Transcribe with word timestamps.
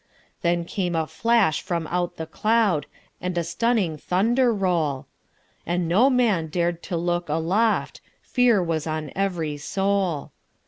Then 0.41 0.65
came 0.65 0.95
a 0.95 1.05
flash 1.05 1.61
from 1.61 1.85
out 1.85 2.15
the 2.17 2.25
cloud, 2.25 2.87
And 3.21 3.37
a 3.37 3.43
stunning 3.43 3.97
thunder 3.97 4.51
roll; 4.51 5.05
And 5.63 5.87
no 5.87 6.09
man 6.09 6.47
dar'd 6.47 6.81
to 6.89 6.97
look 6.97 7.29
aloft, 7.29 8.01
For 8.23 8.27
fear 8.27 8.63
was 8.63 8.87
on 8.87 9.11
every 9.15 9.57
soul. 9.57 10.31